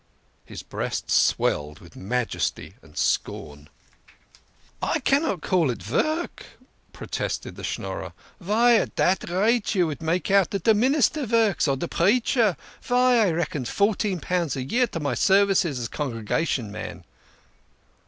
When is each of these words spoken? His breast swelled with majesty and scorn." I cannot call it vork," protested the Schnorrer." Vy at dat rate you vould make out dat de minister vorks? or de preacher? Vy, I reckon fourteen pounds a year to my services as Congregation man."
His 0.47 0.63
breast 0.63 1.11
swelled 1.11 1.77
with 1.77 1.95
majesty 1.95 2.73
and 2.81 2.97
scorn." 2.97 3.69
I 4.81 4.99
cannot 4.99 5.43
call 5.43 5.69
it 5.69 5.83
vork," 5.83 6.43
protested 6.91 7.55
the 7.55 7.63
Schnorrer." 7.63 8.13
Vy 8.39 8.77
at 8.77 8.95
dat 8.95 9.29
rate 9.29 9.75
you 9.75 9.85
vould 9.85 10.01
make 10.01 10.31
out 10.31 10.49
dat 10.49 10.63
de 10.63 10.73
minister 10.73 11.27
vorks? 11.27 11.67
or 11.67 11.75
de 11.77 11.87
preacher? 11.87 12.57
Vy, 12.81 13.27
I 13.27 13.29
reckon 13.29 13.63
fourteen 13.65 14.19
pounds 14.19 14.55
a 14.55 14.63
year 14.63 14.87
to 14.87 14.99
my 14.99 15.13
services 15.13 15.77
as 15.77 15.87
Congregation 15.87 16.71
man." 16.71 17.03